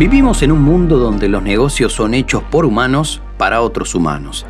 [0.00, 4.46] Vivimos en un mundo donde los negocios son hechos por humanos para otros humanos.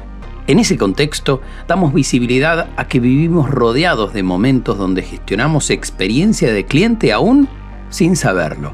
[0.47, 6.67] En ese contexto, damos visibilidad a que vivimos rodeados de momentos donde gestionamos experiencia de
[6.67, 7.49] cliente aún
[7.89, 8.71] sin saberlo.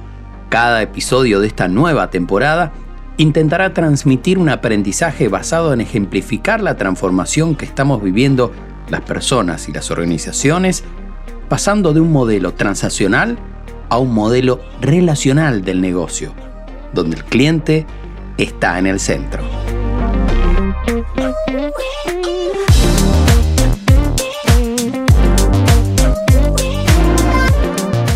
[0.50, 2.75] Cada episodio de esta nueva temporada
[3.17, 8.53] intentará transmitir un aprendizaje basado en ejemplificar la transformación que estamos viviendo
[8.90, 10.85] las personas y las organizaciones,
[11.49, 13.39] pasando de un modelo transaccional
[13.89, 16.35] a un modelo relacional del negocio
[16.93, 17.86] donde el cliente
[18.39, 19.43] está en el centro.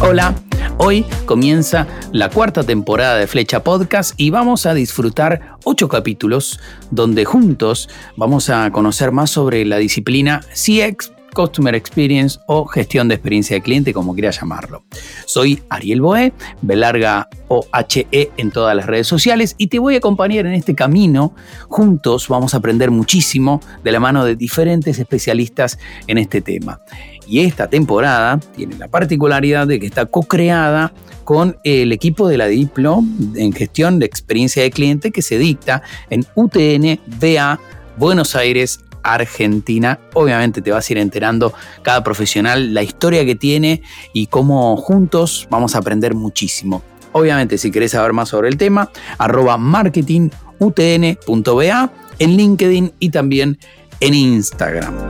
[0.02, 0.34] Hola,
[0.78, 6.58] hoy comienza la cuarta temporada de Flecha Podcast y vamos a disfrutar ocho capítulos
[6.90, 13.14] donde juntos vamos a conocer más sobre la disciplina CX Customer Experience o gestión de
[13.14, 14.84] experiencia de cliente, como quiera llamarlo.
[15.26, 20.46] Soy Ariel Boé, Belarga OHE en todas las redes sociales y te voy a acompañar
[20.46, 21.34] en este camino.
[21.68, 26.80] Juntos vamos a aprender muchísimo de la mano de diferentes especialistas en este tema.
[27.26, 30.92] Y esta temporada tiene la particularidad de que está co-creada
[31.24, 33.04] con el equipo de la Diplo
[33.36, 37.60] en gestión de experiencia de cliente que se dicta en UTN BA
[37.96, 39.98] Buenos Aires, Argentina.
[40.14, 45.48] Obviamente te vas a ir enterando cada profesional, la historia que tiene y cómo juntos
[45.50, 46.82] vamos a aprender muchísimo.
[47.12, 53.58] Obviamente si querés saber más sobre el tema, arroba marketingutn.ba en LinkedIn y también
[54.00, 55.08] en Instagram.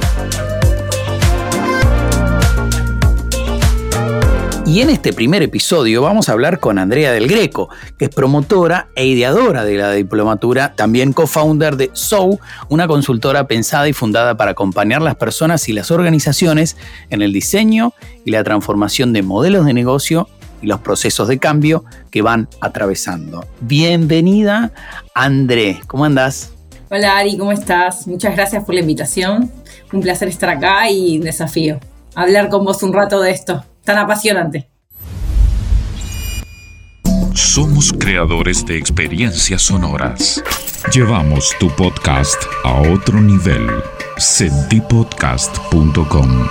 [4.67, 8.89] Y en este primer episodio vamos a hablar con Andrea del Greco, que es promotora
[8.95, 14.53] e ideadora de la diplomatura, también co-founder de SOU, una consultora pensada y fundada para
[14.53, 16.77] acompañar las personas y las organizaciones
[17.09, 17.95] en el diseño
[18.25, 20.29] y la transformación de modelos de negocio
[20.63, 23.45] y los procesos de cambio que van atravesando.
[23.61, 24.73] Bienvenida,
[25.15, 26.53] André, ¿cómo andás?
[26.91, 28.07] Hola Ari, ¿cómo estás?
[28.07, 29.51] Muchas gracias por la invitación.
[29.93, 31.81] Un placer estar acá y un desafío.
[32.15, 34.69] Hablar con vos un rato de esto tan apasionante.
[37.35, 40.43] Somos creadores de experiencias sonoras.
[40.93, 43.67] Llevamos tu podcast a otro nivel.
[44.19, 46.49] Sentipodcast.com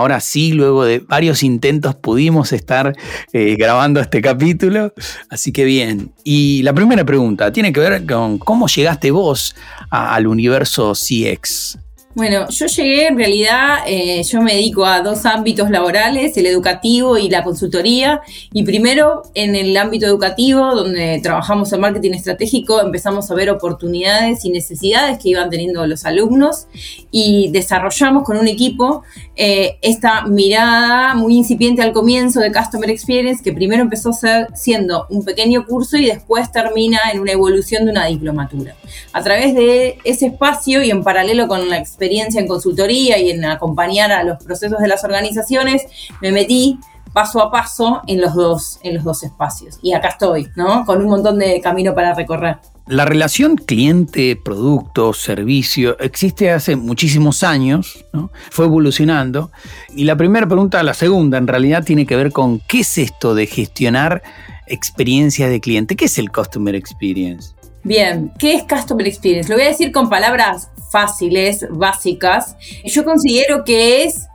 [0.00, 2.96] Ahora sí, luego de varios intentos pudimos estar
[3.32, 4.94] eh, grabando este capítulo,
[5.28, 6.12] así que bien.
[6.24, 9.54] Y la primera pregunta tiene que ver con cómo llegaste vos
[9.90, 11.78] al universo CX.
[12.12, 17.16] Bueno, yo llegué, en realidad, eh, yo me dedico a dos ámbitos laborales, el educativo
[17.16, 18.20] y la consultoría.
[18.52, 24.44] Y primero, en el ámbito educativo, donde trabajamos en marketing estratégico, empezamos a ver oportunidades
[24.44, 26.66] y necesidades que iban teniendo los alumnos
[27.12, 29.04] y desarrollamos con un equipo
[29.36, 35.06] eh, esta mirada muy incipiente al comienzo de Customer Experience, que primero empezó ser, siendo
[35.10, 38.74] un pequeño curso y después termina en una evolución de una diplomatura.
[39.12, 43.44] A través de ese espacio y en paralelo con la experiencia en consultoría y en
[43.44, 45.82] acompañar a los procesos de las organizaciones,
[46.20, 46.78] me metí
[47.12, 49.78] paso a paso en los dos, en los dos espacios.
[49.82, 50.84] Y acá estoy, ¿no?
[50.84, 52.58] Con un montón de camino para recorrer.
[52.86, 58.32] La relación cliente, producto, servicio existe hace muchísimos años, ¿no?
[58.50, 59.52] fue evolucionando.
[59.94, 63.34] Y la primera pregunta, la segunda, en realidad tiene que ver con qué es esto
[63.34, 64.22] de gestionar
[64.66, 65.94] experiencia de cliente.
[65.94, 67.54] ¿Qué es el Customer Experience?
[67.82, 69.48] Bien, ¿qué es Customer Experience?
[69.48, 72.56] Lo voy a decir con palabras fáciles, básicas.
[72.84, 74.26] Yo considero que es,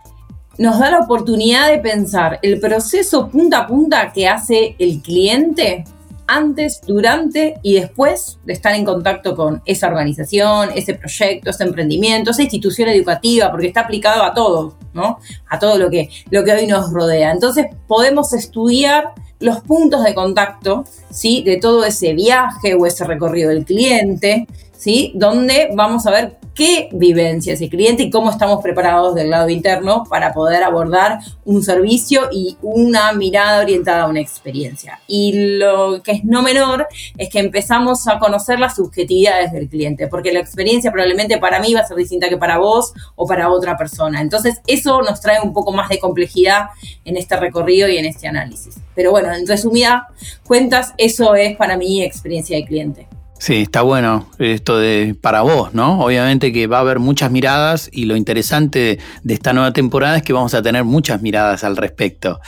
[0.58, 5.84] nos da la oportunidad de pensar el proceso punta a punta que hace el cliente
[6.28, 12.32] antes, durante y después de estar en contacto con esa organización, ese proyecto, ese emprendimiento,
[12.32, 15.20] esa institución educativa, porque está aplicado a todo, ¿no?
[15.48, 17.32] A todo lo que, lo que hoy nos rodea.
[17.32, 19.14] Entonces podemos estudiar
[19.46, 21.44] los puntos de contacto, ¿sí?
[21.44, 24.48] De todo ese viaje o ese recorrido del cliente,
[24.78, 25.12] ¿sí?
[25.16, 30.06] Donde vamos a ver qué vivencia ese cliente y cómo estamos preparados del lado interno
[30.10, 35.02] para poder abordar un servicio y una mirada orientada a una experiencia.
[35.06, 40.08] Y lo que es no menor es que empezamos a conocer las subjetividades del cliente,
[40.08, 43.52] porque la experiencia probablemente para mí va a ser distinta que para vos o para
[43.52, 44.22] otra persona.
[44.22, 46.68] Entonces eso nos trae un poco más de complejidad
[47.04, 48.78] en este recorrido y en este análisis.
[48.96, 50.08] Pero bueno, en resumida
[50.46, 53.08] cuentas, eso es para mí experiencia de cliente.
[53.38, 56.00] Sí, está bueno esto de para vos, ¿no?
[56.00, 60.24] Obviamente que va a haber muchas miradas y lo interesante de esta nueva temporada es
[60.24, 62.40] que vamos a tener muchas miradas al respecto.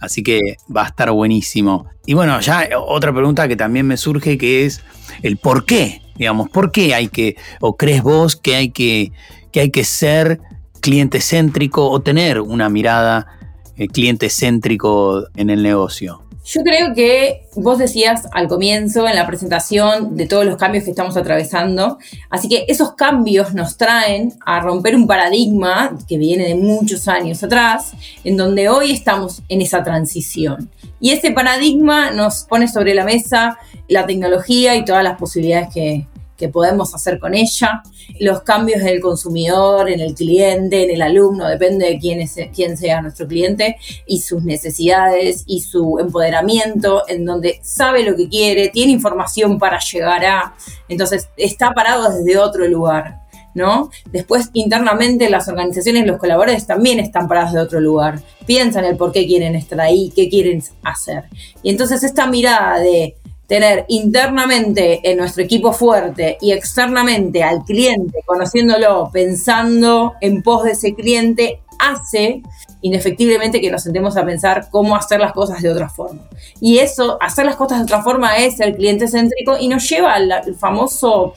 [0.00, 0.40] Así que
[0.74, 1.86] va a estar buenísimo.
[2.06, 4.82] Y bueno, ya otra pregunta que también me surge que es
[5.22, 9.12] el por qué, digamos, ¿por qué hay que, o crees vos que hay que,
[9.52, 10.40] que, hay que ser
[10.80, 13.28] cliente céntrico o tener una mirada
[13.76, 16.24] eh, cliente céntrico en el negocio?
[16.44, 20.90] Yo creo que vos decías al comienzo, en la presentación, de todos los cambios que
[20.90, 21.98] estamos atravesando.
[22.30, 27.44] Así que esos cambios nos traen a romper un paradigma que viene de muchos años
[27.44, 27.92] atrás,
[28.24, 30.68] en donde hoy estamos en esa transición.
[31.00, 33.58] Y ese paradigma nos pone sobre la mesa
[33.88, 36.06] la tecnología y todas las posibilidades que,
[36.42, 37.84] que podemos hacer con ella,
[38.18, 42.34] los cambios en el consumidor, en el cliente, en el alumno, depende de quién, es,
[42.52, 48.28] quién sea nuestro cliente, y sus necesidades y su empoderamiento, en donde sabe lo que
[48.28, 50.54] quiere, tiene información para llegar a,
[50.88, 53.22] entonces está parado desde otro lugar.
[53.54, 53.90] ¿No?
[54.10, 58.18] Después, internamente, las organizaciones, los colaboradores también están parados de otro lugar.
[58.46, 61.24] Piensan el por qué quieren estar ahí, qué quieren hacer.
[61.62, 63.18] Y entonces, esta mirada de
[63.52, 70.70] tener internamente en nuestro equipo fuerte y externamente al cliente, conociéndolo, pensando en pos de
[70.70, 72.40] ese cliente, hace
[72.80, 76.22] indefectiblemente que nos sentemos a pensar cómo hacer las cosas de otra forma.
[76.62, 80.14] Y eso, hacer las cosas de otra forma es el cliente céntrico y nos lleva
[80.14, 81.34] al famoso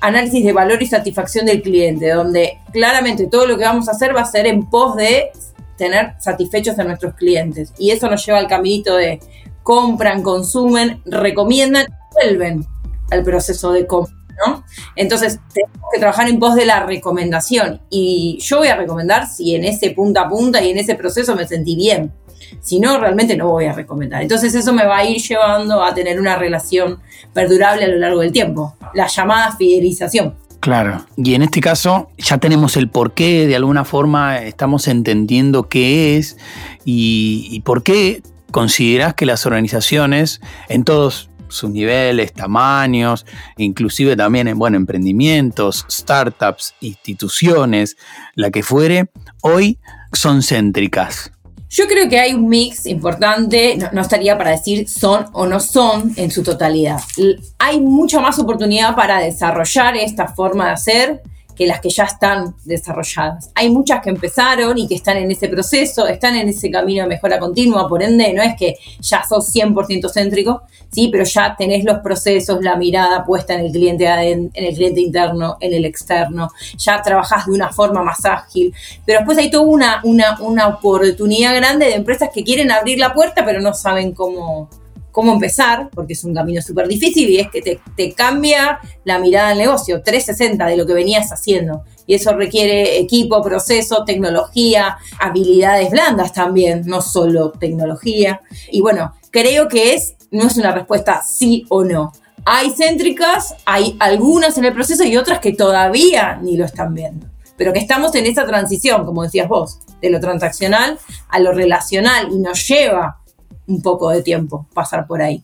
[0.00, 4.14] análisis de valor y satisfacción del cliente, donde claramente todo lo que vamos a hacer
[4.14, 5.32] va a ser en pos de
[5.76, 7.72] tener satisfechos a nuestros clientes.
[7.76, 9.18] Y eso nos lleva al caminito de
[9.66, 12.64] compran, consumen, recomiendan, vuelven
[13.10, 14.14] al proceso de compra.
[14.46, 14.62] ¿no?
[14.94, 17.80] Entonces, tenemos que trabajar en pos de la recomendación.
[17.90, 21.34] Y yo voy a recomendar si en ese punta a punta y en ese proceso
[21.34, 22.12] me sentí bien.
[22.60, 24.22] Si no, realmente no voy a recomendar.
[24.22, 27.00] Entonces, eso me va a ir llevando a tener una relación
[27.32, 28.76] perdurable a lo largo del tiempo.
[28.94, 30.36] La llamada fidelización.
[30.60, 35.68] Claro, y en este caso ya tenemos el por qué, de alguna forma estamos entendiendo
[35.68, 36.36] qué es
[36.84, 38.22] y, y por qué
[38.56, 43.26] considerás que las organizaciones en todos sus niveles, tamaños,
[43.58, 47.98] inclusive también en bueno, emprendimientos, startups, instituciones,
[48.34, 49.10] la que fuere,
[49.42, 49.78] hoy
[50.10, 51.30] son céntricas.
[51.68, 55.60] Yo creo que hay un mix importante, no, no, estaría para decir son o no
[55.60, 56.98] son en su totalidad.
[57.58, 61.22] Hay mucha más oportunidad para desarrollar esta forma de hacer
[61.56, 63.50] que las que ya están desarrolladas.
[63.54, 67.08] Hay muchas que empezaron y que están en ese proceso, están en ese camino de
[67.08, 70.62] mejora continua, por ende, no es que ya sos 100% céntrico,
[70.92, 75.00] sí, pero ya tenés los procesos, la mirada puesta en el cliente en el cliente
[75.00, 78.74] interno, en el externo, ya trabajás de una forma más ágil,
[79.04, 83.14] pero después hay toda una, una, una oportunidad grande de empresas que quieren abrir la
[83.14, 84.68] puerta, pero no saben cómo,
[85.16, 89.48] cómo empezar, porque es un camino súper difícil y es que te, cambia la mirada
[89.48, 91.84] al negocio, 360 de lo que venías haciendo.
[92.06, 98.42] Y eso requiere equipo, proceso, tecnología, habilidades blandas también, no solo tecnología.
[98.70, 102.12] Y bueno, creo que es, no es una respuesta sí o no.
[102.44, 107.26] Hay céntricas, hay algunas en el proceso y otras que todavía ni lo están viendo
[107.58, 110.98] pero que estamos en esa transición, como decías vos, de lo transaccional
[111.30, 113.22] a lo relacional y nos lleva
[113.66, 115.42] un poco de tiempo pasar por ahí.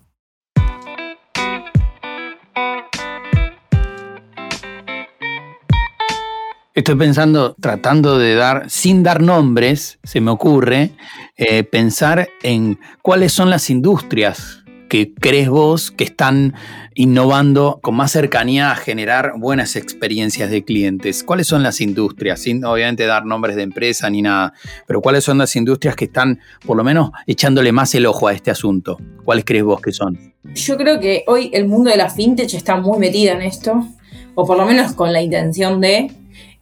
[6.75, 10.93] Estoy pensando, tratando de dar, sin dar nombres, se me ocurre,
[11.37, 14.62] eh, pensar en cuáles son las industrias
[14.93, 16.53] que crees vos que están
[16.95, 21.25] innovando con más cercanía a generar buenas experiencias de clientes?
[21.25, 22.41] ¿Cuáles son las industrias?
[22.43, 24.53] Sin obviamente dar nombres de empresa ni nada,
[24.87, 28.35] pero ¿cuáles son las industrias que están por lo menos echándole más el ojo a
[28.35, 28.99] este asunto?
[29.25, 30.35] ¿Cuáles crees vos que son?
[30.55, 33.89] Yo creo que hoy el mundo de la fintech está muy metida en esto,
[34.35, 36.11] o por lo menos con la intención de,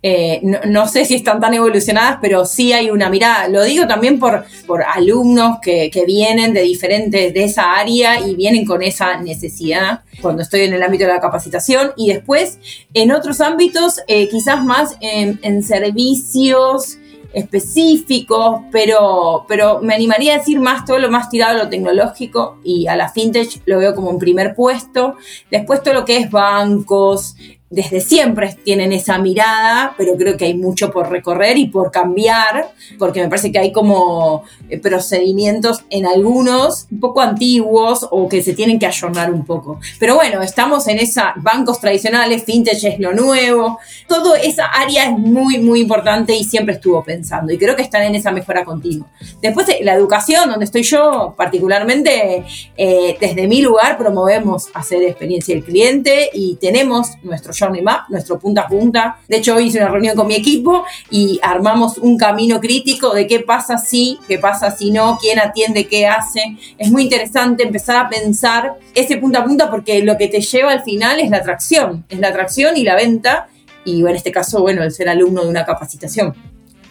[0.03, 3.49] eh, no, sé si están tan evolucionadas, pero sí hay una mirada.
[3.49, 8.65] Lo digo también por, por alumnos que, vienen de diferentes, de esa área y vienen
[8.65, 11.93] con esa necesidad cuando estoy en el ámbito de la capacitación.
[11.97, 12.59] Y después,
[12.95, 16.97] en otros ámbitos, eh, quizás más en, en, servicios
[17.35, 22.59] específicos, pero, pero me animaría a decir más todo lo más tirado a lo tecnológico
[22.65, 25.17] y a la fintech lo veo como un primer puesto.
[25.51, 27.37] Después todo lo que es bancos,
[27.71, 32.73] desde siempre tienen esa mirada, pero creo que hay mucho por recorrer y por cambiar,
[32.99, 38.43] porque me parece que hay como eh, procedimientos en algunos un poco antiguos o que
[38.43, 39.79] se tienen que ayornar un poco.
[40.01, 45.13] Pero bueno, estamos en esa, bancos tradicionales, fintech es lo nuevo, toda esa área es
[45.13, 49.07] muy, muy importante y siempre estuvo pensando y creo que están en esa mejora continua.
[49.41, 52.45] Después, eh, la educación, donde estoy yo particularmente,
[52.77, 58.39] eh, desde mi lugar promovemos hacer experiencia del cliente y tenemos nuestro Journey Map, nuestro
[58.39, 59.19] punta a punta.
[59.29, 63.27] De hecho, hoy hice una reunión con mi equipo y armamos un camino crítico de
[63.27, 66.57] qué pasa si, qué pasa si no, quién atiende, qué hace.
[66.79, 70.73] Es muy interesante empezar a pensar ese punta a punta porque lo que te lleva
[70.73, 73.49] al final es la atracción, es la atracción y la venta
[73.85, 76.35] y en este caso, bueno, el ser alumno de una capacitación.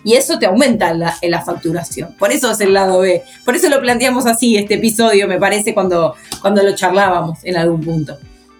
[0.04, 2.16] y eso te aumenta la, la facturación.
[2.18, 3.22] Por eso es el lado B.
[3.44, 7.82] Por eso lo planteamos así este episodio, me parece, cuando, cuando lo charlábamos en algún
[7.82, 8.18] punto.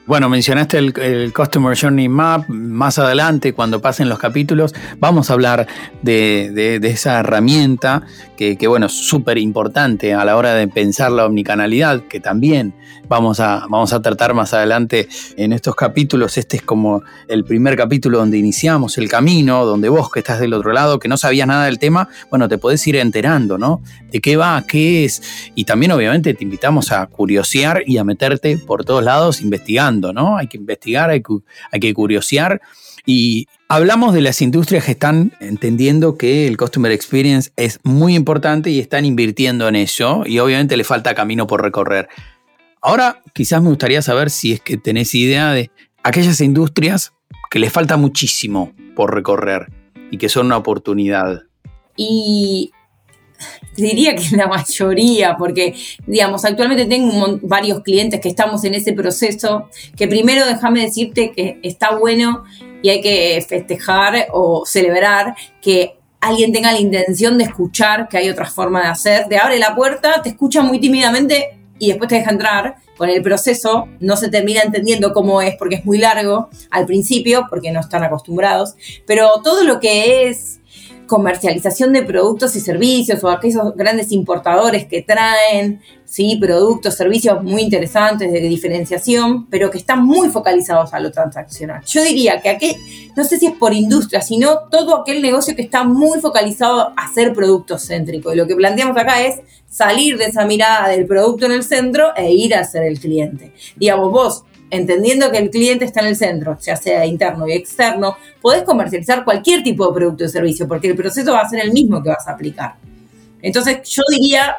[0.10, 2.50] Bueno, mencionaste el, Customer Journey Map.
[2.50, 5.68] Más adelante, cuando pasen los capítulos, vamos a hablar
[6.02, 8.02] de, esa herramienta
[8.36, 12.74] que, que bueno, es súper importante a la hora de pensar la omnicanalidad, que también
[13.10, 16.38] vamos a, vamos a tratar más adelante en estos capítulos.
[16.38, 20.54] Este es como el primer capítulo donde iniciamos el camino, donde vos que estás del
[20.54, 23.82] otro lado, que no sabías nada del tema, bueno, te podés ir enterando, ¿no?
[24.12, 25.22] De qué va, qué es.
[25.56, 29.99] Y también, obviamente, te invitamos a curiosear y a meterte por todos lados investigando.
[30.02, 30.38] ¿No?
[30.38, 32.62] Hay que investigar, hay que, curiosear.
[33.06, 38.70] Y hablamos de las industrias que están entendiendo que el Customer Experience es muy importante
[38.70, 42.10] y están invirtiendo en eso y obviamente le falta camino por recorrer.
[42.82, 45.72] Ahora quizás me gustaría saber si es que tenés idea de
[46.04, 47.14] aquellas industrias
[47.50, 49.68] que les falta muchísimo por recorrer
[50.12, 51.44] y que son una oportunidad.
[51.98, 52.72] Y
[53.76, 59.70] diría que la mayoría, porque, digamos, actualmente tengo varios clientes que estamos en ese proceso,
[59.96, 62.44] que primero déjame decirte que está bueno
[62.82, 68.30] y hay que festejar o celebrar que alguien tenga la intención de escuchar que hay
[68.30, 72.16] otra forma de hacer, te abre la puerta, te escucha muy tímidamente y después te
[72.16, 72.76] deja entrar.
[72.98, 77.48] Con el proceso no se termina entendiendo cómo es porque es muy largo al principio,
[77.50, 78.76] porque no están acostumbrados,
[79.08, 80.59] pero todo lo que es
[81.10, 86.38] comercialización de productos y servicios o aquellos grandes importadores que traen ¿sí?
[86.40, 91.84] productos, servicios muy interesantes de diferenciación, pero que están muy focalizados a lo transaccional.
[91.86, 92.76] Yo diría que aquí,
[93.18, 97.12] no sé si es por industria, sino todo aquel negocio que está muy focalizado a
[97.12, 98.32] ser producto céntrico.
[98.32, 102.16] Y lo que planteamos acá es salir de esa mirada del producto en el centro
[102.16, 103.52] e ir a ser el cliente.
[103.76, 108.18] Digamos, vos entendiendo que el cliente está en el centro, ya sea interno y externo,
[108.42, 111.72] podés comercializar cualquier tipo de producto o servicio, porque el proceso va a ser el
[111.72, 112.76] mismo que vas a aplicar.
[113.42, 114.58] Entonces, yo diría,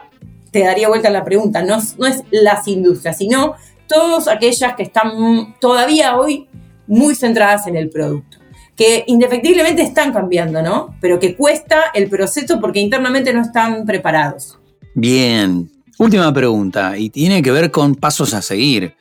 [0.50, 3.54] te daría vuelta la pregunta, no, no es las industrias, sino
[3.86, 6.48] todas aquellas que están todavía hoy
[6.86, 8.40] muy centradas en el producto
[8.80, 10.96] que indefectiblemente están cambiando, ¿no?
[11.02, 14.58] Pero que cuesta el proceso porque internamente no están preparados.
[14.94, 18.94] Bien, última pregunta y tiene que ver con pasos a seguir.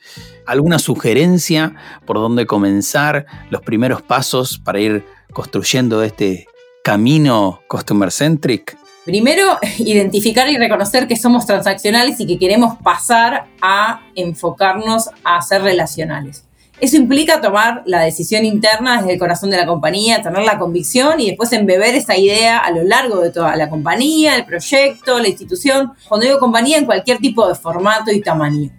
[0.46, 6.46] ¿Alguna sugerencia por dónde comenzar los primeros pasos para ir construyendo este
[6.84, 8.76] camino customer centric?
[9.06, 15.62] Primero, identificar y reconocer que somos transaccionales y que queremos pasar a enfocarnos a ser
[15.62, 16.44] relacionales.
[16.80, 21.20] Eso implica tomar la decisión interna desde el corazón de la compañía, tener la convicción
[21.20, 25.28] y después embeber esa idea a lo largo de toda la compañía, el proyecto, la
[25.28, 25.92] institución.
[26.08, 28.70] Cuando digo compañía, en cualquier tipo de formato y tamaño.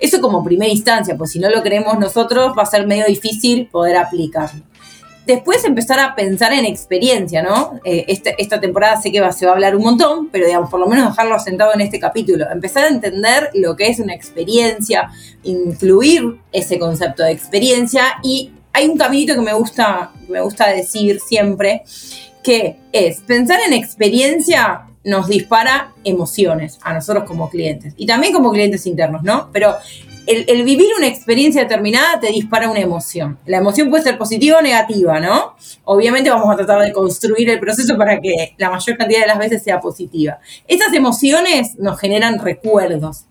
[0.00, 3.66] Eso como primera instancia, pues si no lo creemos nosotros va a ser medio difícil
[3.66, 4.62] poder aplicarlo.
[5.26, 7.80] Después empezar a pensar en experiencia, ¿no?
[7.84, 10.86] Eh, esta, temporada sé que se va a hablar un montón, pero digamos, por lo
[10.86, 12.46] menos dejarlo asentado en este capítulo.
[12.50, 15.10] Empezar a entender lo que es una experiencia,
[15.42, 21.20] incluir ese concepto de experiencia y hay un caminito que me gusta, me gusta decir
[21.20, 21.84] siempre,
[22.42, 28.50] que es pensar en experiencia nos dispara emociones a nosotros como clientes y también como
[28.50, 29.50] clientes internos, ¿no?
[29.52, 29.76] Pero
[30.26, 33.38] el, vivir una experiencia determinada te dispara una emoción.
[33.46, 35.54] La emoción puede ser positiva o negativa, ¿no?
[35.84, 39.38] Obviamente vamos a tratar de construir el proceso para que la mayor cantidad de las
[39.38, 40.38] veces sea positiva.
[40.66, 43.26] Esas emociones nos generan recuerdos.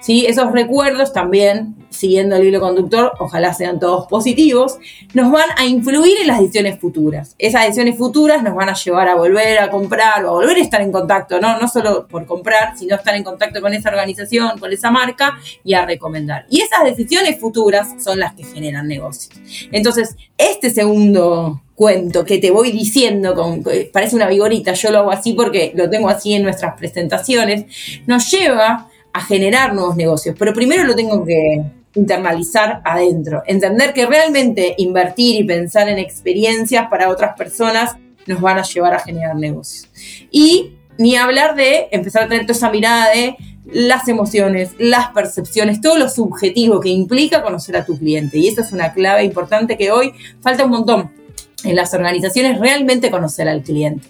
[0.00, 0.26] ¿Sí?
[0.26, 4.78] Esos recuerdos también, siguiendo el hilo conductor, ojalá sean todos positivos,
[5.14, 7.34] nos van a influir en las decisiones futuras.
[7.38, 10.60] Esas decisiones futuras nos van a llevar a volver a comprar o a volver a
[10.60, 11.58] estar en contacto, ¿no?
[11.58, 15.74] No solo por comprar, sino estar en contacto con esa organización, con esa marca y
[15.74, 16.46] a recomendar.
[16.50, 19.30] Y esas decisiones futuras son las que generan negocios.
[19.72, 25.12] Entonces, este segundo cuento que te voy diciendo, con, parece una vigorita, yo lo hago
[25.12, 27.66] así porque lo tengo así en nuestras presentaciones,
[28.06, 28.88] nos lleva
[29.18, 31.62] a generar nuevos negocios, pero primero lo tengo que
[31.94, 37.96] internalizar adentro, entender que realmente invertir y pensar en experiencias para otras personas
[38.26, 39.90] nos van a llevar a generar negocios.
[40.30, 43.36] Y ni hablar de empezar a tener toda esa mirada de
[43.72, 48.38] las emociones, las percepciones, todo lo subjetivo que implica conocer a tu cliente.
[48.38, 51.10] Y esa es una clave importante que hoy falta un montón
[51.64, 54.06] en las organizaciones, realmente conocer al cliente.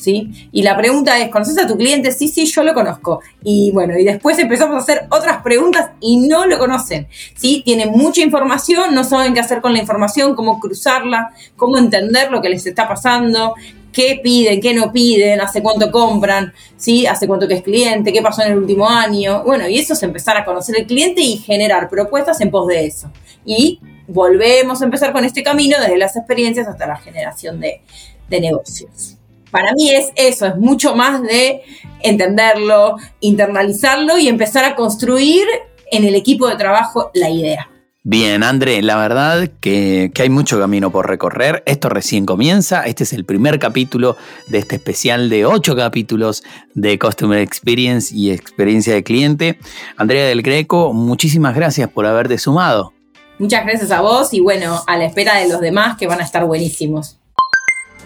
[0.00, 0.48] ¿Sí?
[0.50, 2.10] Y la pregunta es, ¿conoces a tu cliente?
[2.10, 3.20] Sí, sí, yo lo conozco.
[3.44, 7.62] Y bueno, y después empezamos a hacer otras preguntas y no lo conocen, ¿sí?
[7.64, 12.40] Tienen mucha información, no saben qué hacer con la información, cómo cruzarla, cómo entender lo
[12.40, 13.54] que les está pasando,
[13.92, 17.06] qué piden, qué no piden, hace cuánto compran, ¿sí?
[17.06, 19.42] hace cuánto que es cliente, qué pasó en el último año.
[19.44, 22.86] Bueno, y eso es empezar a conocer el cliente y generar propuestas en pos de
[22.86, 23.10] eso.
[23.44, 27.82] Y volvemos a empezar con este camino desde las experiencias hasta la generación de,
[28.28, 29.16] de negocios.
[29.50, 31.62] Para mí es eso, es mucho más de
[32.02, 35.46] entenderlo, internalizarlo y empezar a construir
[35.90, 37.68] en el equipo de trabajo la idea.
[38.02, 41.62] Bien, André, la verdad que, hay mucho camino por recorrer.
[41.66, 42.86] Esto recién comienza.
[42.86, 44.16] Este es el primer capítulo
[44.48, 46.42] de este especial de ocho capítulos
[46.74, 49.58] de Customer Experience y experiencia de cliente.
[49.98, 52.94] Andrea del Greco, muchísimas gracias por haberte sumado.
[53.38, 56.24] Muchas gracias a vos y bueno, a la espera de los demás que van a
[56.24, 57.19] estar buenísimos.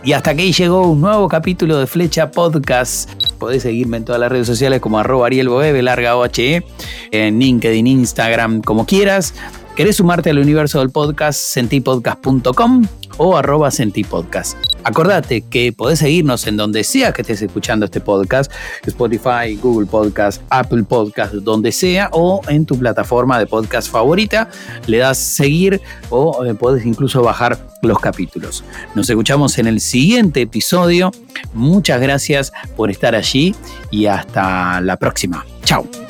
[0.05, 3.11] Y hasta aquí llegó un nuevo capítulo de Flecha Podcast.
[3.39, 5.49] Podés seguirme en todas las redes sociales como arroba Ariel
[5.83, 6.63] larga OHE,
[7.11, 9.33] en LinkedIn, Instagram, como quieras.
[9.75, 11.41] ¿Querés sumarte al universo del podcast?
[11.41, 14.74] sentipodcast.com o arroba sentipodcast.
[14.85, 18.53] Acordate que podés seguirnos en donde sea que estés escuchando este podcast,
[18.87, 24.49] Spotify, Google Podcast, Apple Podcast, donde sea, o en tu plataforma de podcast favorita.
[24.87, 28.65] Le das seguir o eh, podés incluso bajar los capítulos.
[28.95, 31.11] Nos escuchamos en el siguiente episodio.
[31.53, 33.55] Muchas gracias por estar allí
[33.91, 35.45] y hasta la próxima.
[35.65, 36.04] Chao.